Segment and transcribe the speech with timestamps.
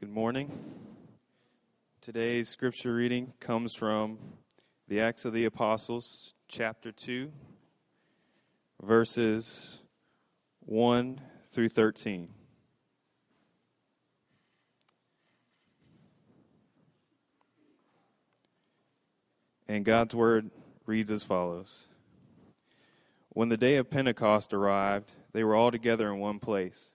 [0.00, 0.52] Good morning.
[2.00, 4.18] Today's scripture reading comes from
[4.86, 7.32] the Acts of the Apostles, chapter 2,
[8.80, 9.82] verses
[10.60, 12.28] 1 through 13.
[19.66, 20.52] And God's word
[20.86, 21.86] reads as follows
[23.30, 26.94] When the day of Pentecost arrived, they were all together in one place.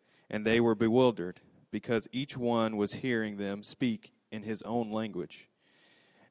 [0.31, 5.49] and they were bewildered, because each one was hearing them speak in his own language.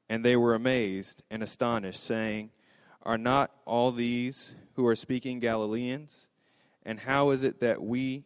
[0.09, 2.51] And they were amazed and astonished, saying,
[3.03, 6.31] Are not all these who are speaking Galileans?
[6.83, 8.25] And how is it that we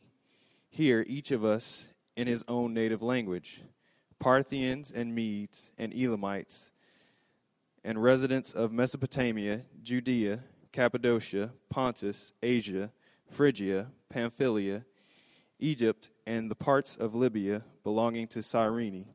[0.71, 3.61] hear each of us in his own native language?
[4.21, 6.71] Parthians and Medes and Elamites,
[7.85, 12.93] and residents of Mesopotamia, Judea, Cappadocia, Pontus, Asia,
[13.29, 14.85] Phrygia, Pamphylia,
[15.65, 19.07] Egypt, and the parts of Libya belonging to Cyrene,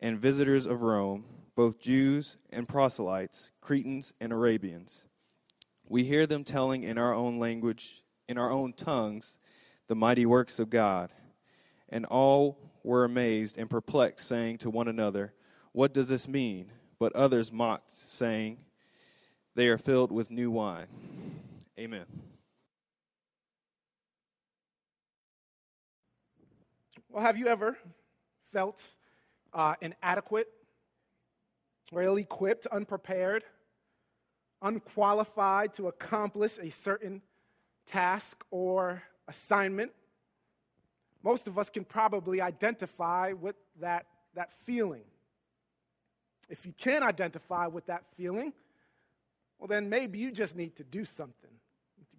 [0.00, 1.24] and visitors of Rome,
[1.56, 5.06] both Jews and proselytes, Cretans and Arabians.
[5.88, 9.38] We hear them telling in our own language, in our own tongues,
[9.88, 11.10] the mighty works of God.
[11.88, 15.34] And all were amazed and perplexed, saying to one another,
[15.72, 16.70] What does this mean?
[17.00, 18.58] But others mocked, saying,
[19.56, 20.86] They are filled with new wine.
[21.76, 22.06] Amen.
[27.16, 27.78] Well, have you ever
[28.52, 28.84] felt
[29.54, 30.48] uh, inadequate,
[31.90, 33.42] or ill equipped, unprepared,
[34.60, 37.22] unqualified to accomplish a certain
[37.86, 39.92] task or assignment?
[41.22, 44.04] Most of us can probably identify with that,
[44.34, 45.04] that feeling.
[46.50, 48.52] If you can identify with that feeling,
[49.58, 51.52] well, then maybe you just need to do something.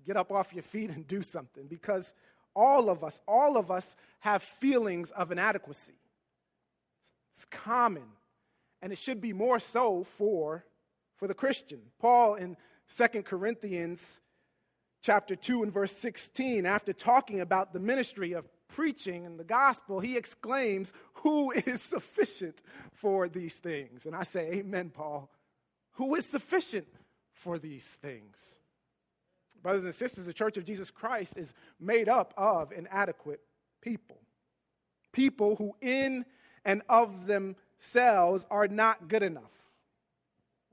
[0.07, 2.15] Get up off your feet and do something because
[2.57, 5.93] all of us, all of us have feelings of inadequacy.
[7.33, 8.07] It's common,
[8.81, 10.65] and it should be more so for,
[11.17, 11.79] for the Christian.
[11.99, 12.57] Paul in
[12.89, 14.19] 2 Corinthians
[15.03, 19.99] chapter 2 and verse 16, after talking about the ministry of preaching and the gospel,
[19.99, 20.91] he exclaims,
[21.21, 24.07] Who is sufficient for these things?
[24.07, 25.29] And I say, Amen, Paul.
[25.93, 26.87] Who is sufficient
[27.33, 28.57] for these things?
[29.61, 33.41] Brothers and sisters, the Church of Jesus Christ is made up of inadequate
[33.81, 34.19] people.
[35.11, 36.25] People who, in
[36.63, 39.63] and of themselves, are not good enough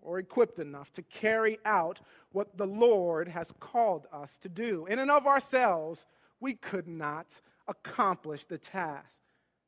[0.05, 2.01] or equipped enough to carry out
[2.31, 4.87] what the Lord has called us to do.
[4.87, 6.05] In and of ourselves,
[6.41, 9.21] we could not accomplish the task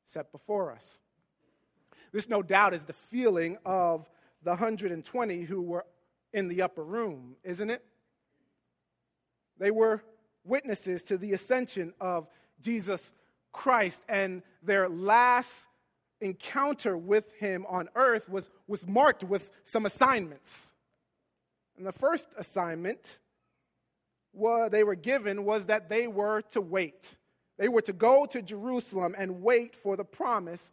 [0.04, 0.98] set before us.
[2.12, 4.08] This, no doubt, is the feeling of
[4.42, 5.86] the 120 who were
[6.32, 7.82] in the upper room, isn't it?
[9.58, 10.02] They were
[10.44, 12.28] witnesses to the ascension of
[12.60, 13.12] Jesus
[13.52, 15.66] Christ, and their last
[16.20, 20.72] encounter with him on earth was, was marked with some assignments.
[21.76, 23.18] And the first assignment
[24.36, 27.16] what they were given was that they were to wait.
[27.58, 30.70] They were to go to Jerusalem and wait for the promised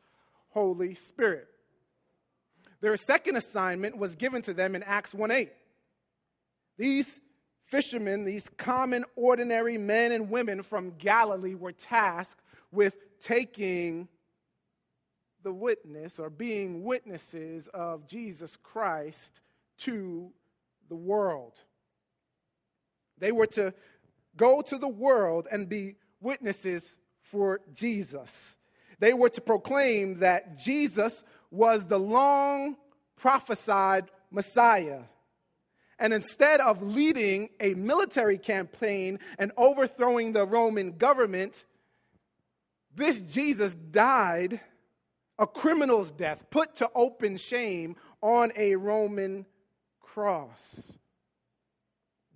[0.49, 1.47] Holy Spirit.
[2.81, 5.49] Their second assignment was given to them in Acts 1 8.
[6.77, 7.21] These
[7.73, 14.07] fishermen, these common, ordinary men and women from Galilee, were tasked with taking
[15.41, 19.41] the witness or being witnesses of Jesus Christ
[19.79, 20.31] to
[20.87, 21.53] the world.
[23.17, 23.73] They were to
[24.37, 28.55] go to the world and be witnesses for Jesus.
[28.99, 32.77] They were to proclaim that Jesus was the long
[33.17, 35.05] prophesied Messiah
[35.99, 41.65] and instead of leading a military campaign and overthrowing the Roman government,
[42.95, 44.59] this Jesus died
[45.39, 49.45] a criminal's death, put to open shame on a Roman
[49.99, 50.93] cross.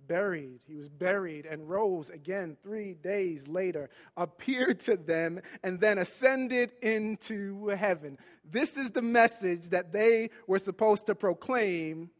[0.06, 0.60] Buried.
[0.66, 6.72] He was buried and rose again three days later, appeared to them, and then ascended
[6.80, 8.18] into heaven.
[8.44, 12.10] This is the message that they were supposed to proclaim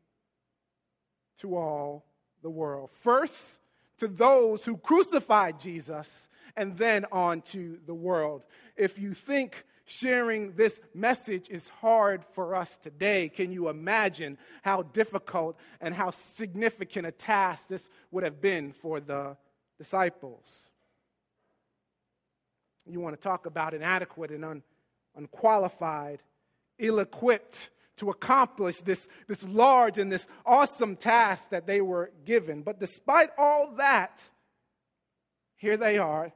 [1.38, 2.04] to all
[2.42, 2.90] the world.
[2.90, 3.60] First,
[3.98, 8.42] to those who crucified Jesus, and then on to the world.
[8.76, 13.28] If you think sharing this message is hard for us today.
[13.28, 19.00] Can you imagine how difficult and how significant a task this would have been for
[19.00, 19.36] the
[19.78, 20.68] disciples?
[22.86, 24.62] You want to talk about inadequate and un,
[25.16, 26.20] unqualified,
[26.78, 32.62] ill equipped to accomplish this, this large and this awesome task that they were given.
[32.62, 34.28] But despite all that,
[35.56, 36.32] here they are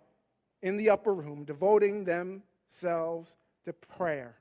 [0.62, 4.36] in the upper room, devoting themselves to prayer,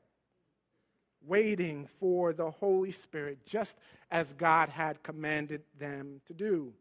[1.26, 3.78] waiting for the Holy Spirit, just
[4.10, 6.74] as God had commanded them to do.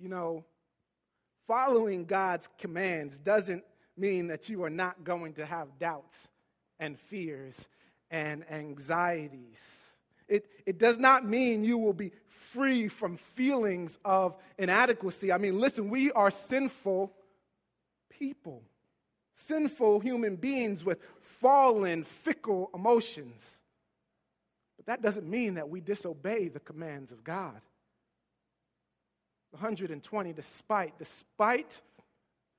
[0.00, 0.44] You know,
[1.46, 3.64] following God's commands doesn't
[3.96, 6.28] mean that you are not going to have doubts
[6.78, 7.68] and fears
[8.10, 9.86] and anxieties.
[10.28, 15.32] It, it does not mean you will be free from feelings of inadequacy.
[15.32, 17.12] I mean, listen, we are sinful
[18.08, 18.62] people,
[19.34, 23.58] sinful human beings with fallen, fickle emotions.
[24.76, 27.60] But that doesn't mean that we disobey the commands of God.
[29.50, 31.80] 120, despite, despite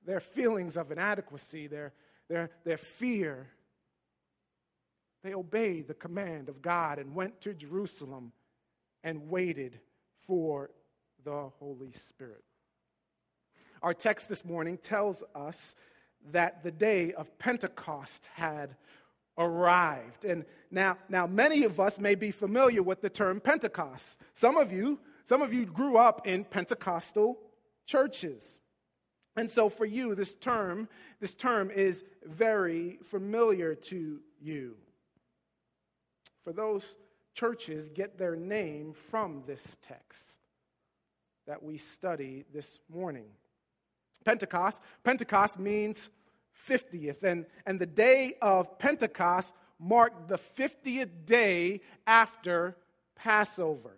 [0.04, 1.92] their feelings of inadequacy, their,
[2.28, 3.48] their, their fear,
[5.22, 8.32] they obeyed the command of God and went to Jerusalem
[9.04, 9.78] and waited
[10.18, 10.70] for
[11.24, 12.44] the Holy Spirit.
[13.82, 15.74] Our text this morning tells us
[16.30, 18.76] that the day of Pentecost had
[19.38, 20.24] arrived.
[20.24, 24.20] And now, now many of us may be familiar with the term Pentecost.
[24.34, 27.38] Some of you, some of you grew up in Pentecostal
[27.86, 28.60] churches.
[29.36, 30.88] And so for you, this term,
[31.20, 34.76] this term is very familiar to you
[36.44, 36.96] for those
[37.34, 40.24] churches get their name from this text
[41.46, 43.26] that we study this morning.
[44.24, 46.10] Pentecost, Pentecost means
[46.68, 52.76] 50th, and, and the day of Pentecost marked the 50th day after
[53.16, 53.96] Passover.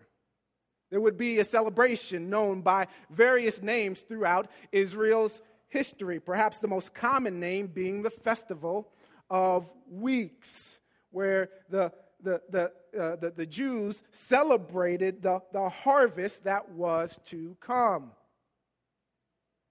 [0.91, 6.95] There would be a celebration known by various names throughout Israel's history, perhaps the most
[6.95, 8.89] common name being the Festival
[9.29, 10.79] of Weeks,
[11.11, 11.93] where the
[12.25, 12.65] the, the,
[12.99, 18.11] uh, the, the Jews celebrated the, the harvest that was to come.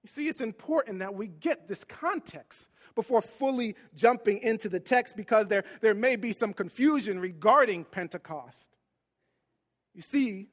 [0.04, 5.16] You see, it's important that we get this context before fully jumping into the text
[5.16, 8.70] because there, there may be some confusion regarding Pentecost.
[9.96, 10.48] You see,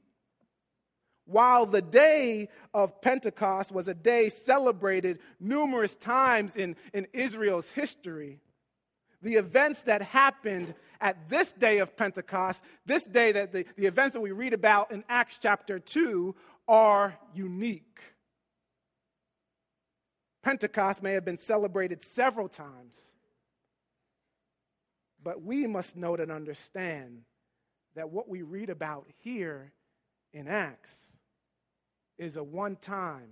[1.25, 8.41] while the day of Pentecost was a day celebrated numerous times in, in Israel's history,
[9.23, 14.15] the events that happened at this day of Pentecost, this day that the, the events
[14.15, 16.35] that we read about in Acts chapter 2
[16.69, 18.01] are unique.
[20.43, 23.13] Pentecost may have been celebrated several times,
[25.23, 27.23] but we must note and understand
[27.95, 29.73] that what we read about here
[30.33, 31.09] in Acts
[32.19, 33.29] is a one time,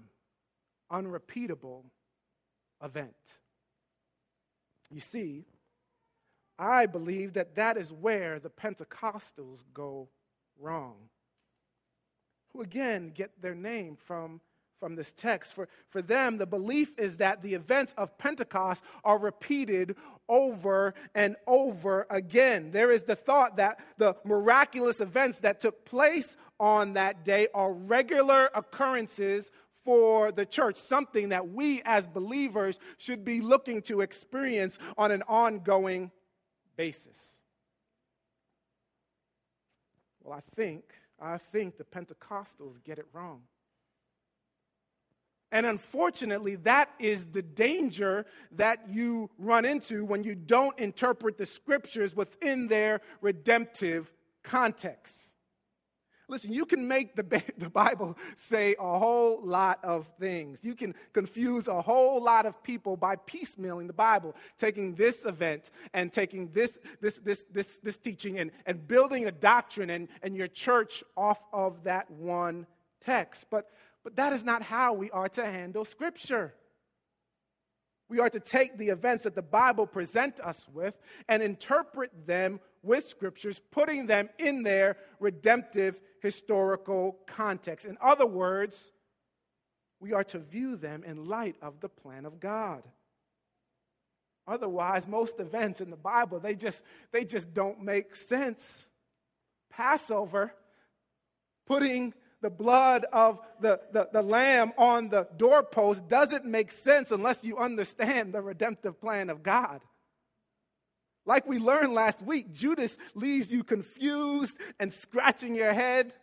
[0.90, 1.84] unrepeatable
[2.82, 3.14] event.
[4.90, 5.44] You see,
[6.58, 10.08] I believe that that is where the Pentecostals go
[10.58, 10.96] wrong.
[12.52, 14.40] Who again get their name from,
[14.80, 15.52] from this text.
[15.52, 19.94] For, for them, the belief is that the events of Pentecost are repeated
[20.28, 22.72] over and over again.
[22.72, 27.72] There is the thought that the miraculous events that took place on that day are
[27.72, 29.52] regular occurrences
[29.84, 35.22] for the church, something that we as believers should be looking to experience on an
[35.28, 36.10] ongoing
[36.78, 37.40] basis.
[40.22, 40.84] Well, I think,
[41.20, 43.42] I think the Pentecostals get it wrong.
[45.50, 51.46] And unfortunately, that is the danger that you run into when you don't interpret the
[51.46, 55.32] scriptures within their redemptive context.
[56.28, 57.22] Listen, you can make the,
[57.58, 60.62] the Bible say a whole lot of things.
[60.62, 65.70] You can confuse a whole lot of people by piecemealing the Bible, taking this event
[65.94, 70.36] and taking this, this, this, this, this teaching and, and building a doctrine and, and
[70.36, 72.66] your church off of that one
[73.04, 73.46] text.
[73.50, 73.70] But,
[74.04, 76.54] but that is not how we are to handle Scripture.
[78.10, 80.96] We are to take the events that the Bible present us with
[81.28, 87.86] and interpret them with scriptures, putting them in their redemptive historical context.
[87.86, 88.90] In other words,
[90.00, 92.82] we are to view them in light of the plan of God.
[94.46, 96.82] Otherwise, most events in the Bible, they just,
[97.12, 98.86] they just don't make sense.
[99.70, 100.54] Passover,
[101.66, 107.44] putting the blood of the, the, the lamb on the doorpost doesn't make sense unless
[107.44, 109.82] you understand the redemptive plan of God.
[111.28, 116.14] Like we learned last week, Judas leaves you confused and scratching your head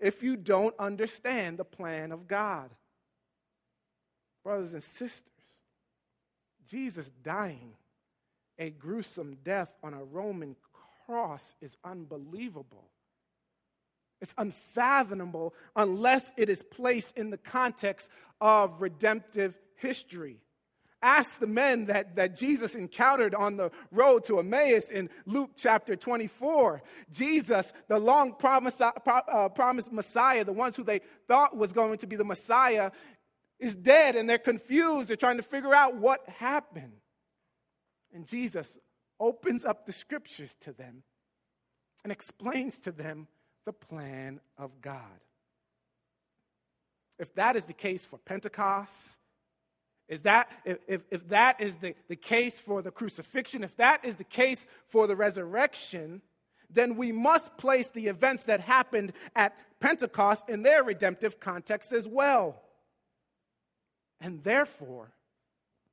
[0.00, 2.70] if you don't understand the plan of God.
[4.42, 5.28] Brothers and sisters,
[6.66, 7.74] Jesus dying
[8.58, 10.56] a gruesome death on a Roman
[11.04, 12.88] cross is unbelievable.
[14.22, 18.08] It's unfathomable unless it is placed in the context
[18.40, 20.38] of redemptive history.
[21.04, 25.96] Ask the men that, that Jesus encountered on the road to Emmaus in Luke chapter
[25.96, 26.82] 24.
[27.12, 32.06] Jesus, the long promised, uh, promised Messiah, the ones who they thought was going to
[32.06, 32.90] be the Messiah,
[33.58, 35.10] is dead and they're confused.
[35.10, 36.94] They're trying to figure out what happened.
[38.14, 38.78] And Jesus
[39.20, 41.02] opens up the scriptures to them
[42.02, 43.28] and explains to them
[43.66, 45.20] the plan of God.
[47.18, 49.18] If that is the case for Pentecost,
[50.08, 54.16] is that, if, if that is the, the case for the crucifixion, if that is
[54.16, 56.20] the case for the resurrection,
[56.70, 62.06] then we must place the events that happened at Pentecost in their redemptive context as
[62.06, 62.62] well.
[64.20, 65.12] And therefore,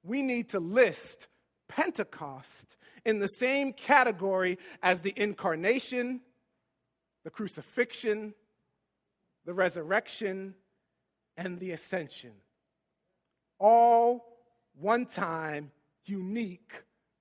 [0.03, 1.27] we need to list
[1.69, 6.21] Pentecost in the same category as the incarnation,
[7.23, 8.33] the crucifixion,
[9.45, 10.55] the resurrection,
[11.37, 12.33] and the ascension
[13.61, 14.25] all
[14.73, 15.71] one time,
[16.05, 16.73] unique,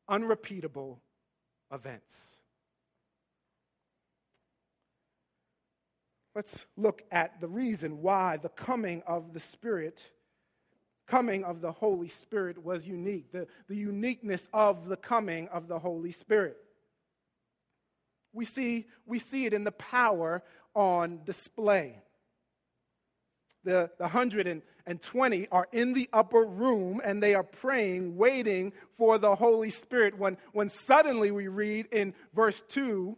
[0.09, 1.01] unrepeatable
[1.73, 2.37] events.
[6.35, 10.11] Let's look at the reason why the coming of the Spirit,
[11.07, 15.79] coming of the Holy Spirit was unique, the, the uniqueness of the coming of the
[15.79, 16.57] Holy Spirit.
[18.33, 20.43] We see, we see it in the power
[20.75, 22.03] on display.
[23.63, 29.35] The, the 120 are in the upper room and they are praying, waiting for the
[29.37, 30.19] Holy Spirit.
[30.19, 33.17] When, when suddenly we read in verse 2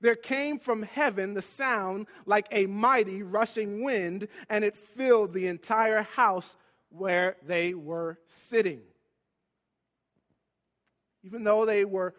[0.00, 5.46] there came from heaven the sound like a mighty rushing wind, and it filled the
[5.46, 6.56] entire house
[6.90, 8.80] where they were sitting.
[11.24, 12.14] Even though they were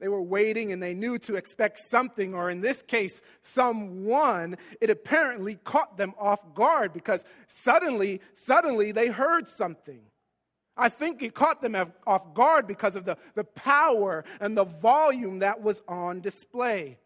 [0.00, 4.56] they were waiting and they knew to expect something, or in this case, someone.
[4.80, 10.00] It apparently caught them off guard because suddenly, suddenly they heard something.
[10.76, 15.38] I think it caught them off guard because of the, the power and the volume
[15.38, 16.98] that was on display.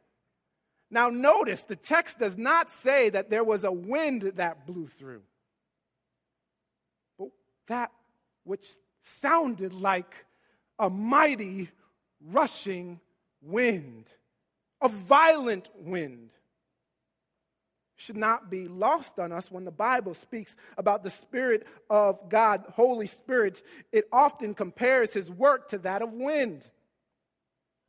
[0.91, 5.23] Now, notice the text does not say that there was a wind that blew through,
[7.19, 7.29] but
[7.67, 7.93] that
[8.45, 8.67] which
[9.03, 10.25] sounded like
[10.79, 11.69] a mighty
[12.25, 13.01] rushing
[13.41, 14.07] wind,
[14.81, 16.31] a violent wind.
[17.97, 22.65] Should not be lost on us when the Bible speaks about the Spirit of God,
[22.75, 23.61] Holy Spirit.
[23.91, 26.63] It often compares his work to that of wind.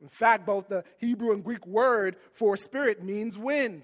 [0.00, 3.82] In fact, both the Hebrew and Greek word for spirit means wind.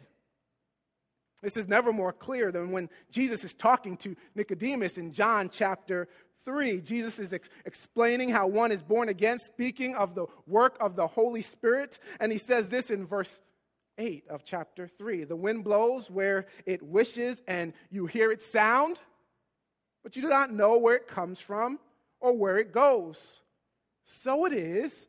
[1.43, 6.09] This is never more clear than when Jesus is talking to Nicodemus in John chapter
[6.47, 10.97] 3, Jesus is ex- explaining how one is born again, speaking of the work of
[10.97, 11.99] the Holy Spirit.
[12.19, 13.41] And he says this in verse
[13.99, 18.99] 8 of chapter 3 The wind blows where it wishes, and you hear its sound,
[20.03, 21.81] but you do not know where it comes from
[22.21, 23.41] or where it goes.
[24.07, 25.09] So it is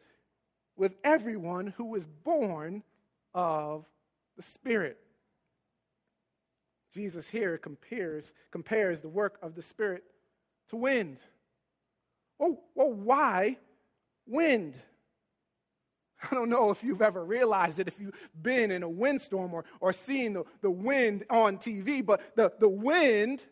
[0.76, 2.84] with everyone who is born
[3.34, 3.86] of
[4.36, 4.98] the Spirit.
[6.92, 10.04] Jesus here compares, compares the work of the Spirit
[10.70, 11.18] to wind.
[12.38, 13.58] Well, well, why
[14.26, 14.76] wind?
[16.32, 19.66] I don't know if you've ever realized it, if you've been in a windstorm or,
[19.80, 23.46] or seen the, the wind on TV, but the, the wind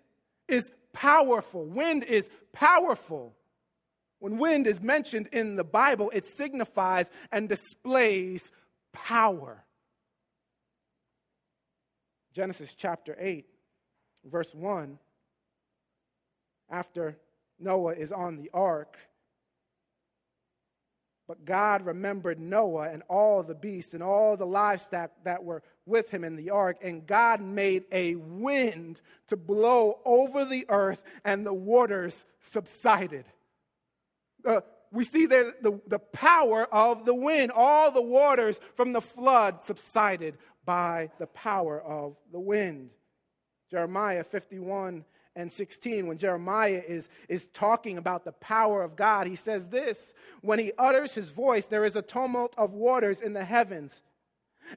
[0.48, 1.66] is powerful.
[1.66, 3.36] Wind is powerful.
[4.20, 8.52] When wind is mentioned in the Bible, it signifies and displays
[8.94, 9.64] power.
[12.34, 13.46] Genesis chapter 8,
[14.26, 14.98] verse 1
[16.70, 17.18] after
[17.60, 18.98] Noah is on the ark.
[21.28, 26.10] But God remembered Noah and all the beasts and all the livestock that were with
[26.10, 31.46] him in the ark, and God made a wind to blow over the earth, and
[31.46, 33.26] the waters subsided.
[34.46, 37.52] Uh, we see there the, the power of the wind.
[37.54, 42.92] All the waters from the flood subsided by the power of the wind.
[43.70, 45.06] Jeremiah 51
[45.36, 50.14] and 16, when Jeremiah is, is talking about the power of God, he says this
[50.42, 54.02] When he utters his voice, there is a tumult of waters in the heavens,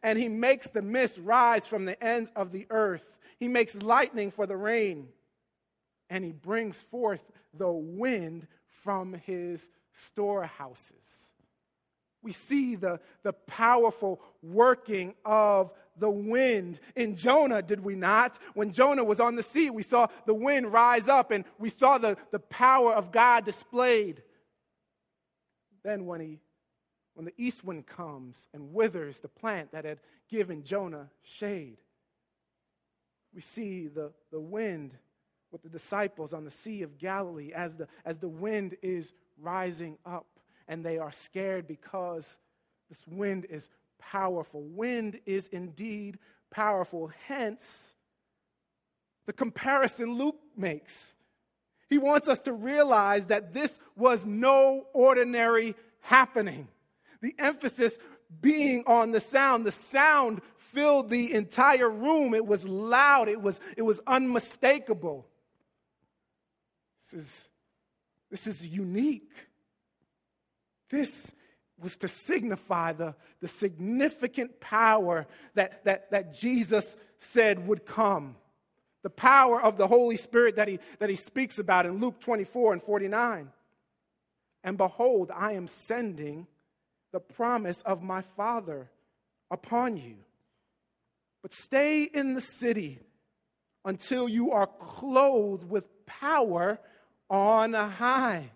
[0.03, 3.17] and he makes the mist rise from the ends of the earth.
[3.39, 5.09] He makes lightning for the rain,
[6.11, 11.33] and he brings forth the wind from his storehouses.
[12.21, 18.39] We see the, the powerful working of the wind in Jonah, did we not?
[18.55, 21.99] When Jonah was on the sea, we saw the wind rise up and we saw
[21.99, 24.23] the, the power of God displayed.
[25.83, 26.39] Then, when, he,
[27.15, 31.79] when the east wind comes and withers the plant that had given Jonah shade,
[33.35, 34.95] we see the, the wind
[35.51, 39.97] with the disciples on the Sea of Galilee as the, as the wind is rising
[40.05, 40.27] up
[40.67, 42.37] and they are scared because
[42.89, 44.63] this wind is powerful.
[44.63, 46.19] Wind is indeed
[46.51, 47.11] powerful.
[47.27, 47.95] Hence,
[49.27, 51.15] the comparison Luke makes.
[51.89, 56.69] He wants us to realize that this was no ordinary happening.
[57.21, 57.99] The emphasis
[58.41, 59.65] being on the sound.
[59.65, 62.35] The sound filled the entire room.
[62.35, 65.27] It was loud, it was, it was unmistakable.
[67.05, 67.49] This is,
[68.31, 69.33] this is unique.
[70.91, 71.33] This
[71.81, 78.37] was to signify the, the significant power that, that, that Jesus said would come.
[79.03, 82.73] The power of the Holy Spirit that he, that he speaks about in Luke 24
[82.75, 83.51] and 49.
[84.65, 86.47] And behold, I am sending
[87.13, 88.91] the promise of my Father
[89.51, 90.17] upon you.
[91.43, 92.99] But stay in the city
[93.85, 96.79] until you are clothed with power
[97.31, 98.51] on high.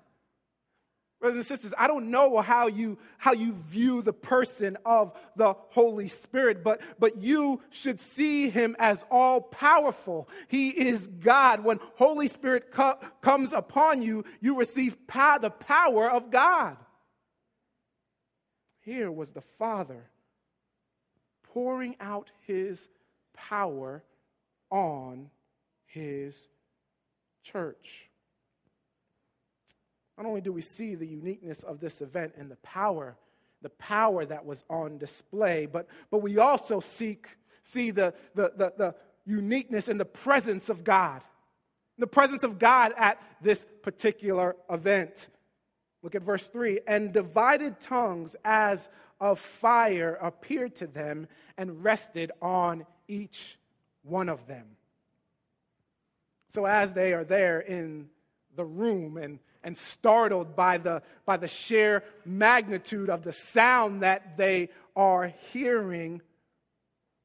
[1.23, 5.55] Brothers and sisters, I don't know how you, how you view the person of the
[5.69, 10.29] Holy Spirit, but, but you should see him as all powerful.
[10.49, 11.63] He is God.
[11.63, 16.77] When Holy Spirit co- comes upon you, you receive power, the power of God.
[18.81, 20.11] Here was the Father
[21.53, 22.89] pouring out his
[23.33, 24.03] power
[24.71, 25.31] on
[25.87, 26.49] his
[27.45, 28.09] church.
[30.17, 33.17] Not only do we see the uniqueness of this event and the power,
[33.63, 37.29] the power that was on display, but, but we also seek,
[37.63, 38.95] see the, the, the, the
[39.25, 41.23] uniqueness and the presence of God.
[41.99, 45.29] The presence of God at this particular event.
[46.03, 52.33] Look at verse 3 and divided tongues as of fire appeared to them and rested
[52.41, 53.59] on each
[54.03, 54.67] one of them.
[56.49, 58.09] So, as they are there in
[58.57, 64.37] the room and and startled by the, by the sheer magnitude of the sound that
[64.37, 66.21] they are hearing,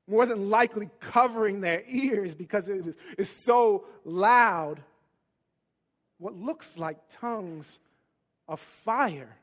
[0.07, 4.81] more than likely covering their ears because it is, so loud.
[6.19, 7.79] What looks like tongues
[8.47, 9.37] of fire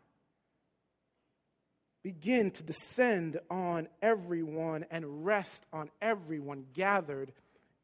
[2.02, 7.32] begin to descend on everyone and rest on everyone gathered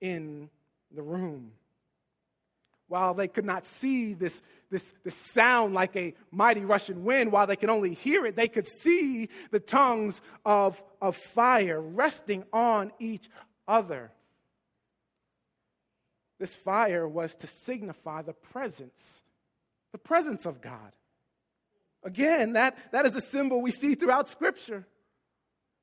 [0.00, 0.50] in
[0.94, 1.52] the room
[2.90, 7.46] while they could not see this, this, this sound like a mighty rushing wind, while
[7.46, 12.92] they could only hear it, they could see the tongues of, of fire resting on
[12.98, 13.28] each
[13.66, 14.12] other.
[16.38, 19.22] This fire was to signify the presence,
[19.92, 20.92] the presence of God.
[22.02, 24.86] Again, that, that is a symbol we see throughout Scripture.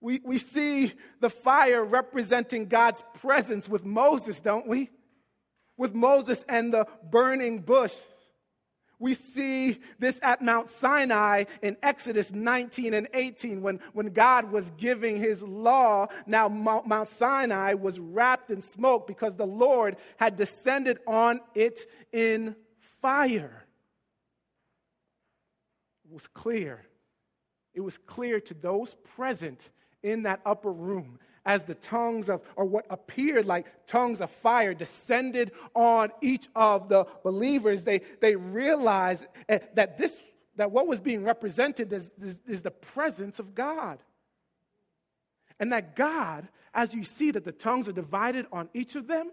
[0.02, 4.90] We, we see the fire representing God's presence with Moses, don't we?
[5.78, 7.96] with Moses and the burning bush.
[9.00, 14.72] We see this at Mount Sinai in Exodus 19 and 18 when, when God was
[14.72, 16.08] giving his law.
[16.26, 21.82] Now, Mount Sinai was wrapped in smoke because the Lord had descended on it
[22.12, 23.66] in fire.
[26.06, 26.86] It was clear.
[27.76, 29.70] It was clear to those present
[30.02, 34.74] in that upper room as the tongues of, or what appeared like tongues of fire
[34.74, 40.22] descended on each of the believers, they, they realized eh, that this,
[40.58, 44.00] that what was being represented is, is, is the presence of God.
[45.58, 49.32] And that God, as you see that the tongues are divided on each of them,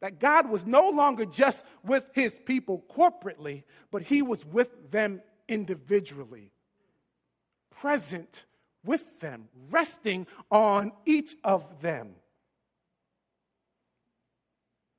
[0.00, 5.20] that God was no longer just with his people corporately, but he was with them
[5.46, 6.52] individually,
[7.70, 8.46] present
[8.84, 12.14] with them, resting on each of them.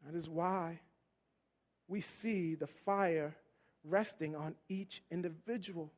[0.06, 0.80] That is why
[1.88, 3.36] we see the fire
[3.84, 5.92] resting on each individual.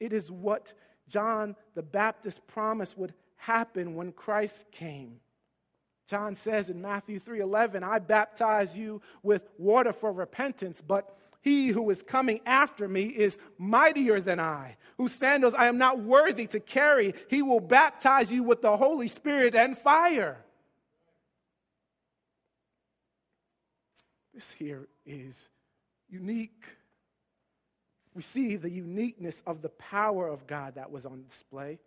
[0.00, 0.72] It is what
[1.08, 5.20] John the Baptist promised would happen when Christ came.
[6.06, 11.90] John says in Matthew 3:11, "I baptize you with water for repentance, but he who
[11.90, 16.58] is coming after me is mightier than I, whose sandals I am not worthy to
[16.58, 17.12] carry.
[17.28, 20.38] He will baptize you with the Holy Spirit and fire.
[24.32, 25.50] This here is
[26.08, 26.64] unique.
[28.14, 31.78] we see the uniqueness of the power of God that was on display,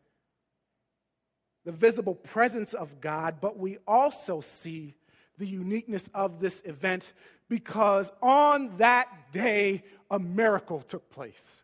[1.65, 4.93] the visible presence of God, but we also see
[5.38, 7.13] the uniqueness of this event
[7.50, 11.63] because on that day, a miracle took place.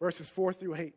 [0.00, 0.94] Verses 4 through 8.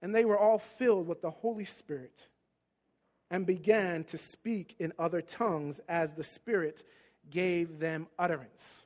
[0.00, 2.14] And they were all filled with the Holy Spirit
[3.30, 6.82] and began to speak in other tongues as the Spirit
[7.30, 8.84] gave them utterance.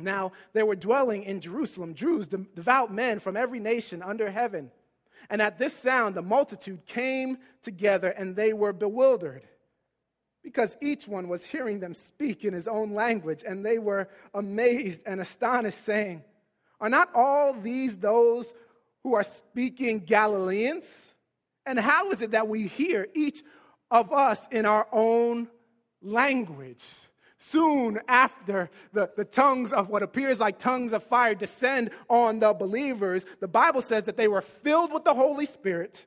[0.00, 4.72] Now, they were dwelling in Jerusalem, Jews, devout men from every nation under heaven.
[5.30, 9.42] And at this sound, the multitude came together and they were bewildered
[10.42, 13.42] because each one was hearing them speak in his own language.
[13.46, 16.22] And they were amazed and astonished, saying,
[16.80, 18.52] Are not all these those
[19.02, 21.10] who are speaking Galileans?
[21.66, 23.42] And how is it that we hear each
[23.90, 25.48] of us in our own
[26.02, 26.84] language?
[27.50, 32.54] Soon after the, the tongues of what appears like tongues of fire descend on the
[32.54, 36.06] believers, the Bible says that they were filled with the Holy Spirit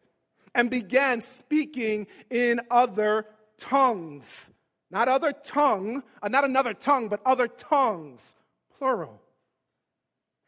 [0.55, 3.27] and began speaking in other
[3.59, 4.49] tongues.
[4.89, 8.35] Not other tongue, uh, not another tongue, but other tongues,
[8.75, 9.21] plural,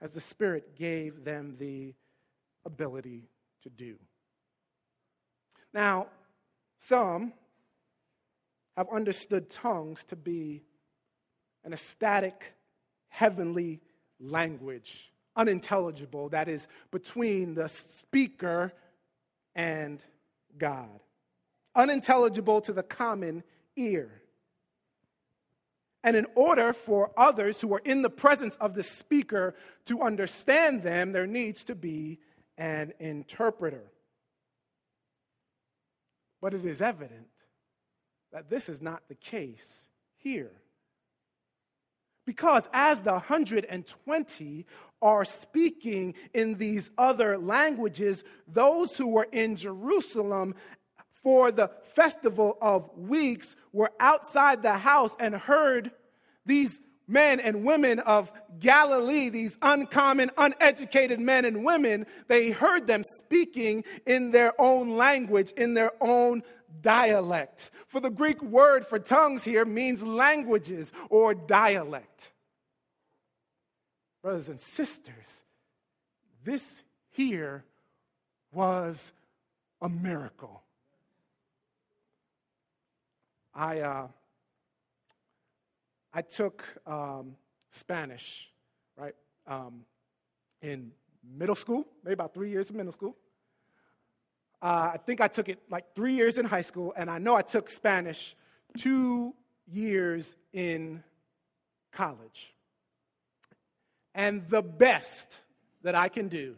[0.02, 1.93] as the Spirit gave them the
[2.65, 3.30] ability
[3.62, 3.97] to do.
[5.71, 6.08] Now,
[6.80, 7.34] some
[8.75, 10.63] have understood tongues to be
[11.63, 12.54] an ecstatic
[13.10, 13.82] heavenly
[14.19, 18.74] language, unintelligible, that is between the speaker
[19.56, 20.00] and
[20.58, 21.00] God,
[21.76, 23.43] unintelligible to the common
[23.76, 24.22] ear.
[26.04, 29.54] And in order for others who are in the presence of the speaker
[29.86, 32.19] to understand them, there needs to be
[32.58, 33.91] an interpreter.
[36.41, 37.28] But it is evident
[38.32, 40.52] that this is not the case here.
[42.30, 44.65] Because as the 120
[45.02, 50.54] are speaking in these other languages, those who were in Jerusalem
[51.24, 55.89] for the festival of weeks were outside the house and heard
[56.46, 63.04] these men and women of Galilee, these uncommon, uneducated men and women, they heard them
[63.04, 66.44] speaking in their own language, in their own
[66.82, 67.72] dialect.
[67.88, 72.32] For the Greek word for tongues here means languages or dialect.
[74.22, 75.44] Brothers and sisters,
[76.44, 77.64] this here
[78.52, 79.14] was
[79.82, 80.62] a miracle.
[83.54, 84.08] I, uh,
[86.14, 87.36] I took um,
[87.72, 88.50] Spanish,
[88.98, 89.16] right,
[89.48, 89.86] um,
[90.62, 90.92] in
[91.38, 93.16] middle school, maybe about three years in middle school.
[94.62, 97.36] Uh, I think I took it like three years in high school, and I know
[97.36, 98.36] I took Spanish
[98.78, 99.34] two
[99.72, 101.04] years in
[101.91, 102.54] college.
[104.13, 105.38] And the best
[105.84, 106.56] that I can do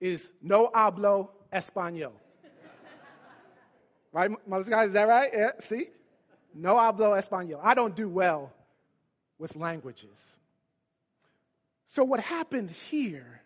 [0.00, 2.12] is no hablo español.
[4.12, 5.30] right, mother's guys, is that right?
[5.32, 5.88] Yeah, see?
[6.54, 7.60] No hablo español.
[7.62, 8.52] I don't do well
[9.38, 10.36] with languages.
[11.86, 13.42] So, what happened here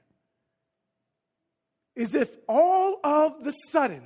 [1.99, 4.05] is if all of the sudden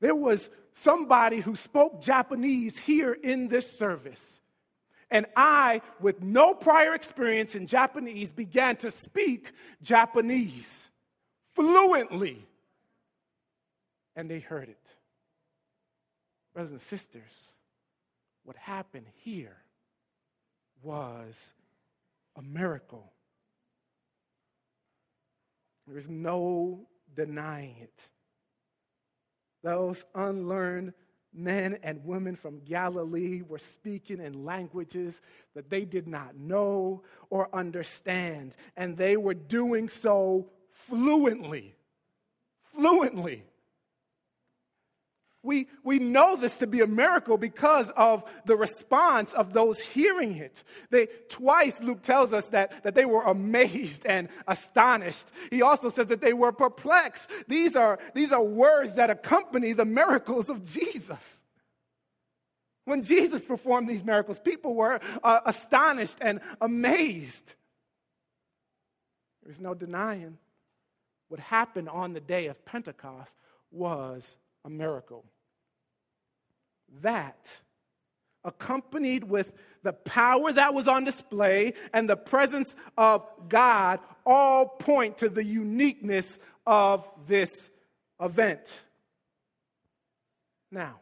[0.00, 4.40] there was somebody who spoke Japanese here in this service,
[5.10, 9.50] and I, with no prior experience in Japanese, began to speak
[9.82, 10.88] Japanese
[11.56, 12.46] fluently,
[14.14, 14.86] and they heard it.
[16.54, 17.50] Brothers and sisters,
[18.44, 19.56] what happened here
[20.80, 21.52] was
[22.36, 23.12] a miracle.
[25.86, 28.08] There's no denying it.
[29.62, 30.92] Those unlearned
[31.32, 35.20] men and women from Galilee were speaking in languages
[35.54, 41.74] that they did not know or understand, and they were doing so fluently.
[42.72, 43.44] Fluently.
[45.46, 50.36] We, we know this to be a miracle because of the response of those hearing
[50.36, 50.64] it.
[50.90, 55.28] They, twice, Luke tells us that, that they were amazed and astonished.
[55.50, 57.30] He also says that they were perplexed.
[57.46, 61.44] These are, these are words that accompany the miracles of Jesus.
[62.84, 67.54] When Jesus performed these miracles, people were uh, astonished and amazed.
[69.44, 70.38] There's no denying
[71.28, 73.34] what happened on the day of Pentecost
[73.70, 75.24] was a miracle
[77.02, 77.60] that,
[78.44, 85.18] accompanied with the power that was on display and the presence of God, all point
[85.18, 87.70] to the uniqueness of this
[88.20, 88.82] event.
[90.70, 91.00] Now,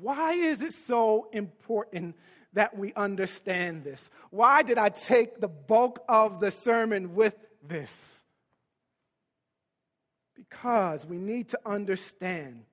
[0.00, 2.16] why is it so important
[2.52, 4.10] that we understand this?
[4.30, 7.36] Why did I take the bulk of the sermon with
[7.66, 8.24] this?
[10.34, 12.64] Because we need to understand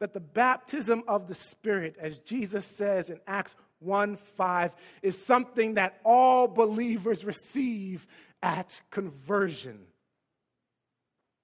[0.00, 5.74] that the baptism of the Spirit, as Jesus says in Acts 1 5, is something
[5.74, 8.06] that all believers receive
[8.42, 9.80] at conversion.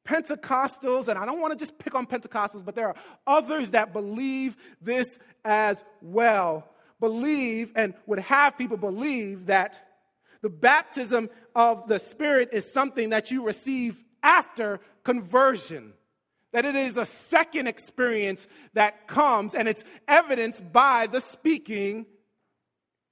[0.06, 3.92] Pentecostals, and I don't want to just pick on Pentecostals, but there are others that
[3.92, 6.68] believe this as well.
[6.98, 9.88] Believe and would have people believe that
[10.40, 15.92] the baptism of the Spirit is something that you receive after conversion.
[16.52, 22.06] That it is a second experience that comes, and it's evidenced by the speaking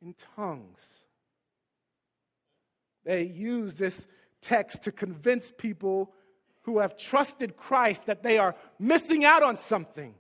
[0.02, 1.00] in tongues.
[3.04, 4.06] They use this
[4.42, 6.12] text to convince people
[6.62, 10.14] who have trusted Christ that they are missing out on something.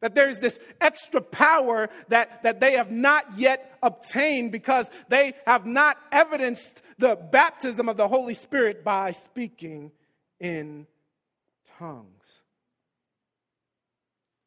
[0.00, 5.64] That there's this extra power that, that they have not yet obtained because they have
[5.64, 9.92] not evidenced the baptism of the Holy Spirit by speaking
[10.40, 10.86] in
[11.78, 12.21] tongues.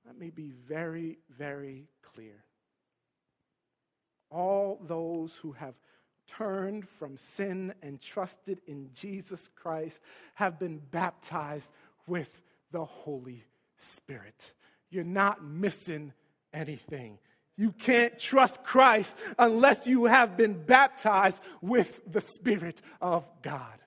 [0.06, 2.44] Let me be very, very clear.
[4.30, 5.76] All those who have
[6.28, 10.02] turned from sin and trusted in Jesus Christ
[10.36, 11.72] have been baptized
[12.08, 12.42] with
[12.72, 13.46] the Holy
[13.78, 14.54] Spirit.
[14.90, 16.14] You're not missing
[16.54, 17.20] anything.
[17.58, 23.80] You can't trust Christ unless you have been baptized with the Spirit of God.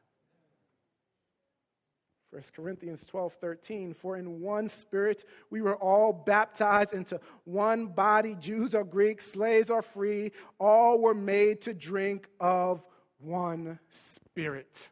[2.31, 8.37] 1 Corinthians 12, 13, for in one spirit we were all baptized into one body,
[8.39, 12.85] Jews or Greeks, slaves or free, all were made to drink of
[13.19, 14.91] one spirit.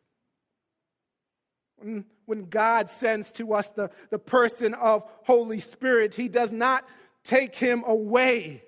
[2.25, 6.89] When, God sends to us the, the person of Holy Spirit, He does not
[7.23, 8.63] take Him away.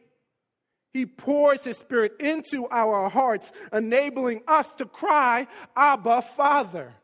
[0.93, 6.95] He pours His Spirit into our hearts, enabling us to cry, Abba, Father.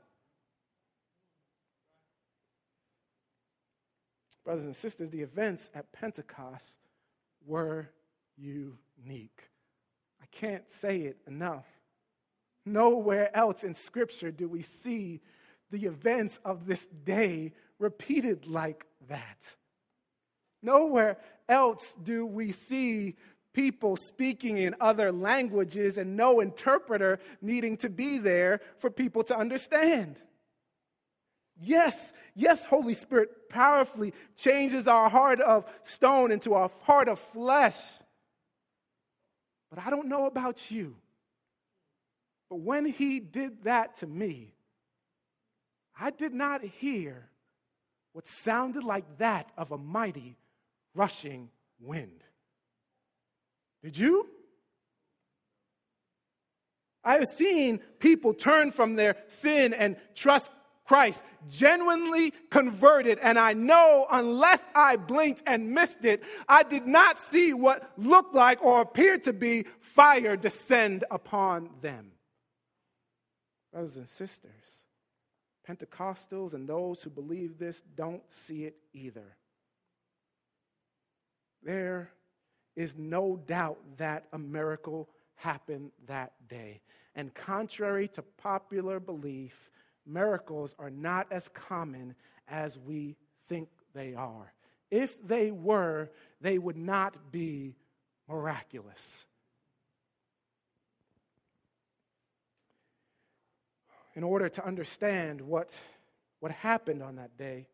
[4.45, 6.77] Brothers and sisters, the events at Pentecost
[7.47, 7.91] were
[8.37, 9.51] unique.
[10.21, 11.67] I can't say it enough.
[12.67, 15.21] Nowhere else in Scripture do we see
[15.71, 19.55] the events of this day repeated like that.
[20.63, 23.17] Nowhere else do we see
[23.53, 29.37] people speaking in other languages and no interpreter needing to be there for people to
[29.37, 30.17] understand.
[31.65, 37.81] Yes, yes, Holy Spirit powerfully changes our heart of stone into a heart of flesh.
[39.71, 40.97] But I don't know about you.
[42.51, 44.55] But when He did that to me,
[45.99, 47.31] I did not hear
[48.13, 50.37] what sounded like that of a mighty
[50.95, 51.51] rushing
[51.81, 52.25] wind.
[53.83, 54.29] Did you?
[57.03, 60.51] I have seen people turn from their sin and trust
[60.85, 63.19] Christ, genuinely converted.
[63.23, 68.35] And I know unless I blinked and missed it, I did not see what looked
[68.35, 72.13] like or appeared to be fire descend upon them.
[73.73, 74.51] Brothers and sisters,
[75.69, 79.37] Pentecostals and those who believe this don't see it either.
[81.63, 82.11] There
[82.77, 86.83] is no doubt that a miracle happened that day.
[87.15, 89.71] And contrary to popular belief,
[90.07, 92.15] miracles are not as common
[92.49, 93.17] as we
[93.49, 94.53] think they are.
[94.91, 97.75] If they were, they would not be
[98.29, 99.27] miraculous.
[104.15, 105.71] In order to understand what,
[106.41, 107.67] what happened on that day,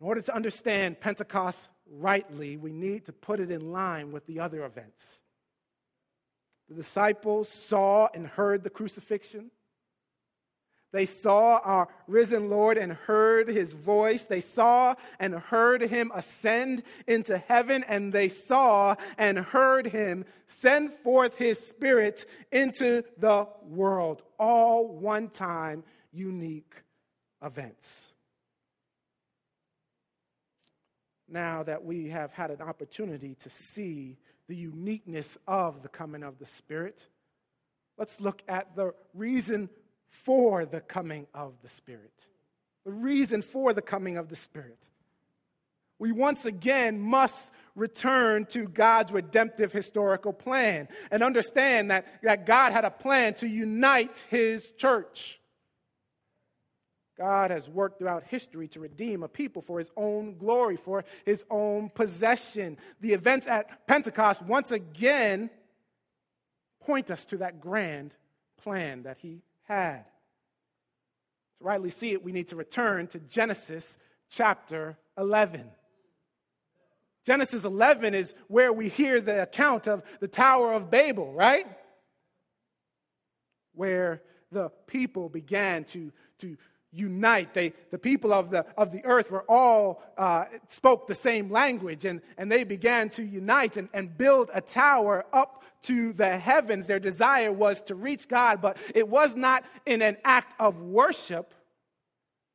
[0.00, 4.40] in order to understand Pentecost rightly, we need to put it in line with the
[4.40, 5.20] other events.
[6.70, 9.50] The disciples saw and heard the crucifixion.
[10.92, 14.26] They saw our risen Lord and heard his voice.
[14.26, 20.92] They saw and heard him ascend into heaven, and they saw and heard him send
[20.92, 24.22] forth his spirit into the world.
[24.38, 26.74] All one time, unique
[27.40, 28.12] events.
[31.28, 36.40] Now that we have had an opportunity to see the uniqueness of the coming of
[36.40, 37.06] the Spirit,
[37.96, 39.70] let's look at the reason
[40.10, 42.26] for the coming of the Spirit.
[42.84, 44.78] The reason for the coming of the Spirit.
[45.98, 52.72] We once again must return to God's redemptive historical plan and understand that, that God
[52.72, 55.40] had a plan to unite His church.
[57.20, 61.44] God has worked throughout history to redeem a people for his own glory, for his
[61.50, 62.78] own possession.
[63.02, 65.50] The events at Pentecost once again
[66.80, 68.14] point us to that grand
[68.62, 70.04] plan that he had.
[71.58, 73.96] To rightly see it, we need to return to Genesis
[74.28, 75.70] chapter 11.
[77.24, 81.66] Genesis 11 is where we hear the account of the Tower of Babel, right?
[83.72, 86.56] Where the people began to, to
[86.90, 87.54] unite.
[87.54, 92.04] They, the people of the, of the earth were all, uh, spoke the same language,
[92.04, 96.86] and, and they began to unite and, and build a tower up to the heavens.
[96.86, 101.54] Their desire was to reach God, but it was not in an act of worship,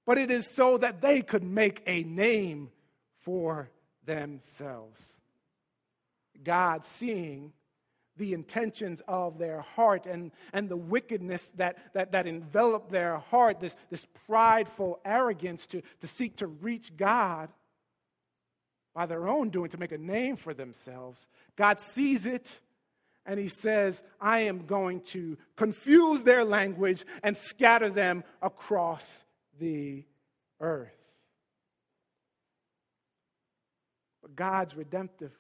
[0.05, 2.69] but it is so that they could make a name
[3.21, 3.69] for
[4.05, 5.17] themselves.
[6.43, 7.53] God seeing
[8.17, 13.59] the intentions of their heart and, and the wickedness that, that, that enveloped their heart,
[13.59, 17.49] this, this prideful arrogance to, to seek to reach God
[18.93, 21.27] by their own doing, to make a name for themselves.
[21.57, 22.59] God sees it
[23.25, 29.23] and he says, I am going to confuse their language and scatter them across
[29.59, 30.03] the
[30.59, 30.91] earth.
[34.21, 35.31] But God's redemptive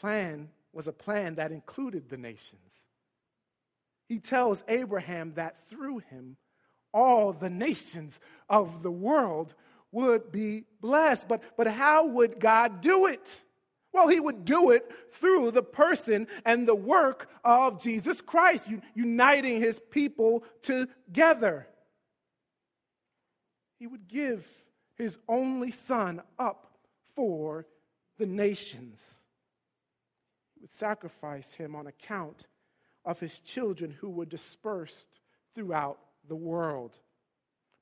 [0.00, 2.60] plan was a plan that included the nations.
[4.08, 6.36] He tells Abraham that through him,
[6.94, 9.54] all the nations of the world
[9.92, 11.28] would be blessed.
[11.28, 13.40] But, but how would God do it?
[13.98, 19.58] Well, he would do it through the person and the work of Jesus Christ, uniting
[19.58, 21.66] his people together.
[23.80, 24.46] He would give
[24.94, 26.78] his only son up
[27.16, 27.66] for
[28.18, 29.18] the nations.
[30.54, 32.46] He would sacrifice him on account
[33.04, 35.06] of his children who were dispersed
[35.56, 36.92] throughout the world.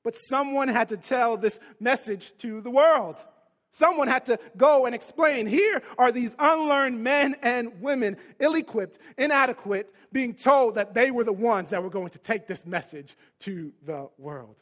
[0.03, 3.23] But someone had to tell this message to the world.
[3.69, 5.45] Someone had to go and explain.
[5.45, 11.23] Here are these unlearned men and women, ill equipped, inadequate, being told that they were
[11.23, 14.55] the ones that were going to take this message to the world.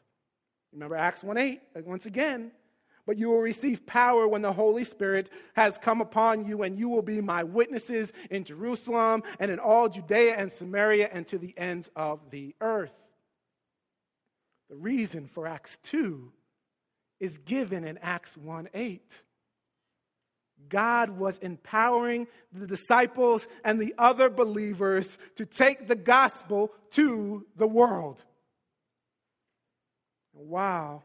[0.74, 2.52] Remember Acts 1 8, uh, once again,
[3.06, 6.90] but you will receive power when the Holy Spirit has come upon you, and you
[6.90, 11.54] will be my witnesses in Jerusalem and in all Judea and Samaria and to the
[11.58, 12.92] ends of the earth.
[14.70, 16.32] The reason for Acts 2
[17.20, 19.22] is given in Acts 1 8.
[20.70, 27.68] God was empowering the disciples and the other believers to take the gospel to the
[27.68, 28.24] world.
[30.34, 31.04] Wow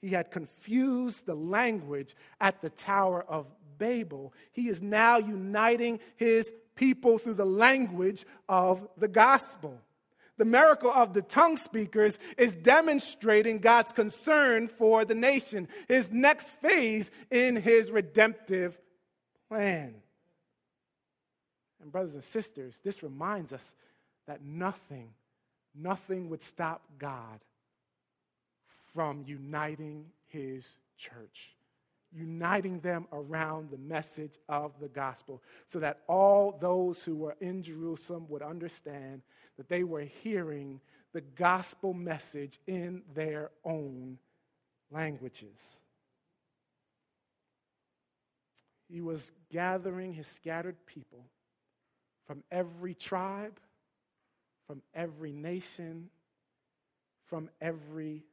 [0.00, 4.32] he had confused the language at the Tower of Babel.
[4.52, 9.80] He is now uniting his people through the language of the gospel.
[10.38, 16.50] The miracle of the tongue speakers is demonstrating God's concern for the nation, his next
[16.60, 18.78] phase in his redemptive
[19.48, 19.94] plan.
[21.80, 23.74] And, brothers and sisters, this reminds us
[24.26, 25.10] that nothing,
[25.74, 27.40] nothing would stop God
[28.92, 30.66] from uniting his
[30.98, 31.54] church,
[32.12, 37.62] uniting them around the message of the gospel, so that all those who were in
[37.62, 39.22] Jerusalem would understand
[39.56, 40.80] that they were hearing
[41.12, 44.18] the gospel message in their own
[44.90, 45.76] languages.
[48.88, 51.24] He was gathering his scattered people
[52.26, 53.58] from every tribe,
[54.66, 56.10] from every nation,
[57.24, 58.24] from every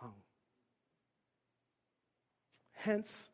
[0.00, 0.12] tongue.
[2.72, 3.28] Hence,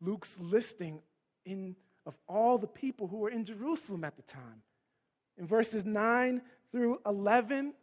[0.00, 1.00] Luke's listing
[1.44, 4.62] in, of all the people who were in Jerusalem at the time.
[5.38, 6.42] In verses 9
[6.72, 7.74] through 11,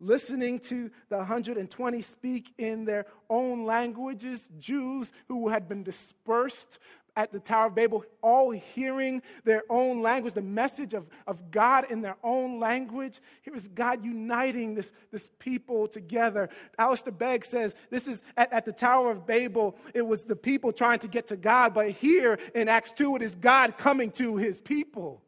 [0.00, 6.78] listening to the 120 speak in their own languages, Jews who had been dispersed
[7.14, 11.90] at the Tower of Babel, all hearing their own language, the message of, of God
[11.90, 13.20] in their own language.
[13.42, 16.48] Here is God uniting this, this people together.
[16.78, 20.72] Alistair Begg says this is at, at the Tower of Babel, it was the people
[20.72, 24.36] trying to get to God, but here in Acts 2, it is God coming to
[24.36, 25.22] his people.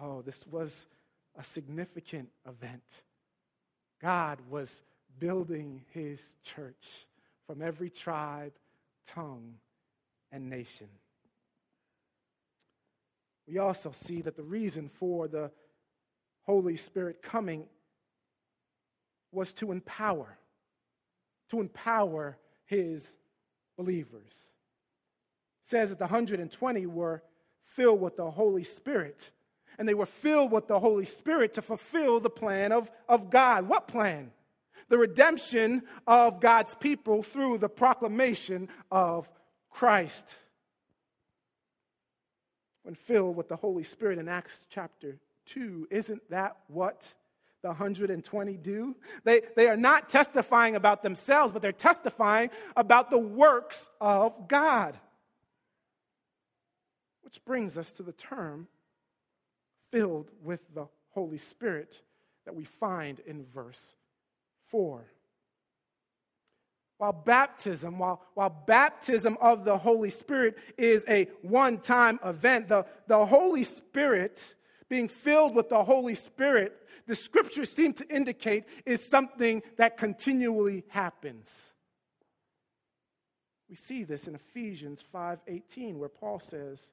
[0.00, 0.86] Oh, this was
[1.36, 2.82] a significant event.
[4.00, 4.82] God was
[5.18, 7.06] building his church
[7.46, 8.52] from every tribe,
[9.06, 9.54] tongue,
[10.30, 10.88] and nation.
[13.46, 15.50] We also see that the reason for the
[16.44, 17.64] Holy Spirit coming
[19.32, 20.38] was to empower,
[21.50, 22.36] to empower
[22.66, 23.16] his
[23.76, 24.32] believers.
[25.62, 27.22] It says that the 120 were
[27.64, 29.30] filled with the Holy Spirit
[29.78, 33.68] and they were filled with the Holy Spirit to fulfill the plan of, of God.
[33.68, 34.32] What plan?
[34.88, 39.30] The redemption of God's people through the proclamation of
[39.70, 40.24] Christ.
[42.82, 47.14] When filled with the Holy Spirit in Acts chapter 2, isn't that what
[47.62, 48.96] the 120 do?
[49.24, 54.98] They, they are not testifying about themselves, but they're testifying about the works of God.
[57.22, 58.68] Which brings us to the term
[59.90, 62.02] filled with the Holy Spirit
[62.44, 63.94] that we find in verse
[64.66, 65.04] 4.
[66.98, 72.86] While baptism, while, while baptism of the Holy Spirit is a one time event, the,
[73.06, 74.54] the Holy Spirit,
[74.88, 76.74] being filled with the Holy Spirit,
[77.06, 81.72] the scriptures seem to indicate is something that continually happens.
[83.68, 86.90] We see this in Ephesians 5:18 where Paul says,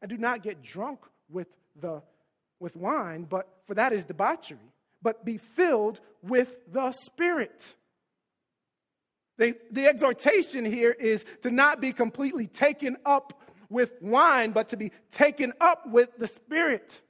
[0.00, 2.02] "And do not get drunk with the
[2.62, 7.74] with wine, but for that is debauchery, but be filled with the Spirit."
[9.38, 14.76] The, the exhortation here is to not be completely taken up with wine, but to
[14.76, 17.00] be taken up with the Spirit.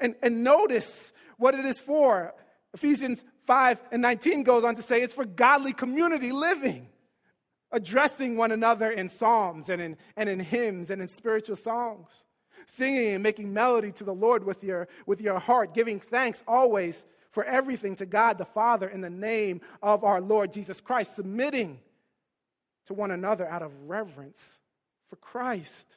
[0.00, 2.34] And, and notice what it is for.
[2.72, 6.88] Ephesians 5 and 19 goes on to say it's for godly community living,
[7.72, 12.22] addressing one another in psalms and in, and in hymns and in spiritual songs,
[12.66, 17.06] singing and making melody to the Lord with your, with your heart, giving thanks always
[17.30, 21.78] for everything to God the Father in the name of our Lord Jesus Christ, submitting
[22.86, 24.58] to one another out of reverence
[25.08, 25.96] for Christ.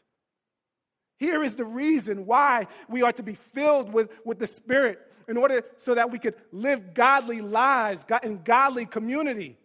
[1.18, 5.38] Here is the reason why we are to be filled with, with the Spirit in
[5.38, 9.58] order so that we could live godly lives in godly community.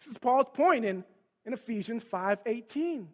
[0.00, 1.04] This is Paul's point in,
[1.44, 3.08] in Ephesians 5:18.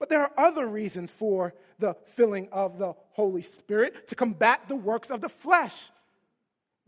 [0.00, 4.76] But there are other reasons for the filling of the Holy Spirit to combat the
[4.76, 5.90] works of the flesh.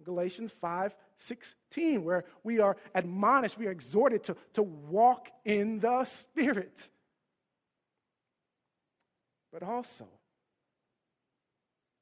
[0.05, 6.05] Galatians 5 16, where we are admonished, we are exhorted to, to walk in the
[6.05, 6.88] Spirit
[9.53, 10.07] but also,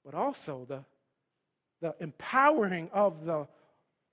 [0.05, 0.84] but also the,
[1.80, 3.49] the empowering of the